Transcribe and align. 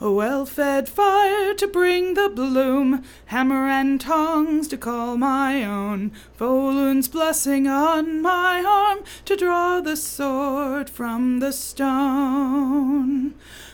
a 0.00 0.10
well 0.10 0.44
fed 0.44 0.88
fire 0.88 1.54
to 1.54 1.66
bring 1.66 2.14
the 2.14 2.28
bloom, 2.28 3.02
hammer 3.26 3.66
and 3.68 4.00
tongs 4.00 4.68
to 4.68 4.76
call 4.76 5.16
my 5.16 5.64
own, 5.64 6.12
Volund's 6.36 7.08
blessing 7.08 7.66
on 7.66 8.20
my 8.20 8.62
arm 8.62 9.04
to 9.24 9.36
draw 9.36 9.80
the 9.80 9.96
sword 9.96 10.90
from 10.90 11.38
the 11.38 11.52
stone. 11.52 13.23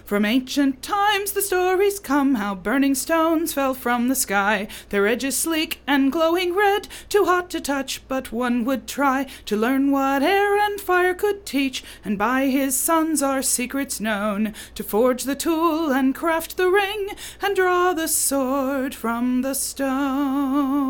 From 0.04 0.24
ancient 0.24 0.82
times 0.82 1.32
the 1.32 1.42
stories 1.42 2.00
come 2.00 2.34
how 2.34 2.54
burning 2.54 2.94
stones 2.94 3.52
fell 3.52 3.74
from 3.74 4.08
the 4.08 4.14
sky, 4.16 4.66
their 4.88 5.06
edges 5.06 5.36
sleek 5.36 5.80
and 5.86 6.10
glowing 6.10 6.54
red, 6.54 6.88
too 7.08 7.26
hot 7.26 7.48
to 7.50 7.60
touch, 7.60 8.02
but 8.08 8.32
one 8.32 8.64
would 8.64 8.88
try 8.88 9.26
to 9.44 9.56
learn 9.56 9.90
what 9.90 10.22
air 10.22 10.56
and 10.58 10.80
fire 10.80 11.14
could 11.14 11.46
teach, 11.46 11.84
and 12.04 12.18
by 12.18 12.46
his 12.46 12.76
sons 12.76 13.22
are 13.22 13.42
secrets 13.42 14.00
known, 14.00 14.52
to 14.74 14.82
forge 14.82 15.24
the 15.24 15.36
tool 15.36 15.92
and 15.92 16.14
craft 16.14 16.56
the 16.56 16.70
ring, 16.70 17.10
and 17.40 17.54
draw 17.54 17.92
the 17.92 18.08
sword 18.08 18.94
from 18.94 19.42
the 19.42 19.54
stone. 19.54 20.80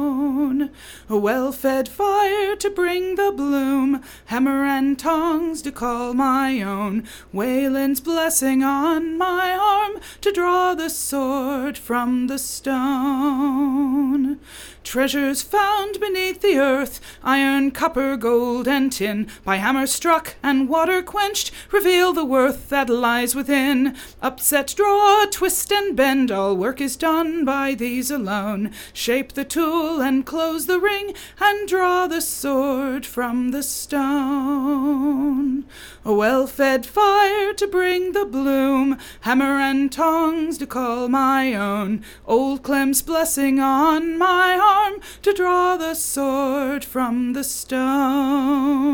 A 1.08 1.16
well 1.18 1.52
fed 1.52 1.88
fire 1.88 2.56
to 2.56 2.70
bring 2.70 3.16
the 3.16 3.32
bloom, 3.36 4.02
hammer 4.26 4.64
and 4.64 4.98
tongs 4.98 5.60
to 5.62 5.72
call 5.72 6.14
my 6.14 6.62
own, 6.62 7.04
Welin's 7.32 8.00
blessing 8.00 8.62
on 8.62 8.99
my 9.00 9.52
arm 9.52 10.00
to 10.20 10.32
draw 10.32 10.74
the 10.74 10.90
sword 10.90 11.76
from 11.76 12.26
the 12.26 12.38
stone. 12.38 14.40
Treasures 14.82 15.42
found 15.42 16.00
beneath 16.00 16.40
the 16.40 16.58
earth, 16.58 17.00
iron, 17.22 17.70
copper, 17.70 18.16
gold, 18.16 18.66
and 18.66 18.90
tin, 18.90 19.28
by 19.44 19.56
hammer 19.56 19.86
struck 19.86 20.34
and 20.42 20.68
water 20.68 21.02
quenched, 21.02 21.52
reveal 21.70 22.12
the 22.12 22.24
worth 22.24 22.70
that 22.70 22.88
lies 22.88 23.34
within. 23.34 23.94
Upset, 24.22 24.74
draw, 24.76 25.26
twist, 25.30 25.70
and 25.70 25.94
bend, 25.94 26.32
all 26.32 26.56
work 26.56 26.80
is 26.80 26.96
done 26.96 27.44
by 27.44 27.74
these 27.74 28.10
alone. 28.10 28.72
Shape 28.92 29.34
the 29.34 29.44
tool 29.44 30.00
and 30.00 30.26
close 30.26 30.66
the 30.66 30.80
ring, 30.80 31.14
and 31.40 31.68
draw 31.68 32.06
the 32.06 32.22
sword 32.22 33.04
from 33.04 33.50
the 33.50 33.62
stone. 33.62 35.64
A 36.04 36.14
well 36.14 36.46
fed 36.46 36.86
fire 36.86 37.52
to 37.52 37.66
bring 37.66 38.12
the 38.12 38.24
bloom, 38.24 38.89
hammer 39.20 39.58
and 39.58 39.90
tongs 39.90 40.58
to 40.58 40.66
call 40.66 41.08
my 41.08 41.54
own. 41.54 42.02
Old 42.26 42.62
Clem's 42.62 43.02
blessing 43.02 43.60
on 43.60 44.18
my 44.18 44.58
arm 44.58 45.00
to 45.22 45.32
draw 45.32 45.76
the 45.76 45.94
sword 45.94 46.84
from 46.84 47.32
the 47.32 47.44
stone. 47.44 48.89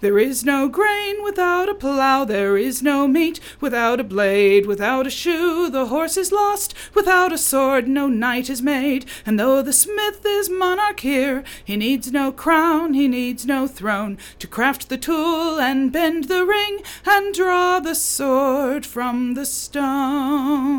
There 0.00 0.20
is 0.20 0.44
no 0.44 0.68
grain 0.68 1.24
without 1.24 1.68
a 1.68 1.74
plough, 1.74 2.24
there 2.24 2.56
is 2.56 2.84
no 2.84 3.08
meat 3.08 3.40
without 3.60 3.98
a 3.98 4.04
blade, 4.04 4.64
without 4.64 5.08
a 5.08 5.10
shoe 5.10 5.68
the 5.68 5.86
horse 5.86 6.16
is 6.16 6.30
lost, 6.30 6.72
without 6.94 7.32
a 7.32 7.38
sword 7.38 7.88
no 7.88 8.06
knight 8.06 8.48
is 8.48 8.62
made. 8.62 9.06
And 9.26 9.40
though 9.40 9.60
the 9.60 9.72
smith 9.72 10.24
is 10.24 10.48
monarch 10.48 11.00
here, 11.00 11.42
he 11.64 11.76
needs 11.76 12.12
no 12.12 12.30
crown, 12.30 12.94
he 12.94 13.08
needs 13.08 13.44
no 13.44 13.66
throne, 13.66 14.18
to 14.38 14.46
craft 14.46 14.88
the 14.88 14.98
tool 14.98 15.58
and 15.58 15.90
bend 15.90 16.24
the 16.24 16.46
ring 16.46 16.78
and 17.04 17.34
draw 17.34 17.80
the 17.80 17.96
sword 17.96 18.86
from 18.86 19.34
the 19.34 19.46
stone. 19.46 20.72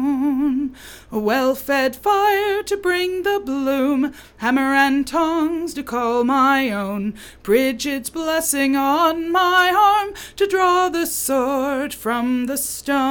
A 1.12 1.20
well 1.20 1.56
fed 1.56 1.96
fire 1.96 2.64
to 2.64 2.78
bring 2.78 3.24
the 3.24 3.42
bloom, 3.44 4.14
hammer 4.38 4.74
and 4.76 5.06
tongs 5.06 5.74
to 5.74 5.84
call 5.84 6.24
my 6.24 6.70
own, 6.70 7.16
Bridget's 7.44 8.10
blessing 8.10 8.78
on 8.78 9.09
my 9.14 9.72
arm 9.76 10.14
to 10.36 10.48
draw 10.48 10.90
the 10.90 11.06
sword 11.06 11.94
from 11.94 12.46
the 12.48 12.58
stone. 12.58 13.10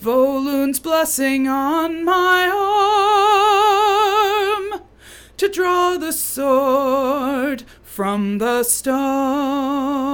Volund's 0.00 0.80
blessing 0.80 1.48
on 1.48 2.04
my 2.04 2.48
arm 4.72 4.80
to 5.36 5.48
draw 5.48 5.96
the 5.96 6.12
sword 6.12 7.64
from 7.82 8.38
the 8.38 8.62
stone. 8.62 10.07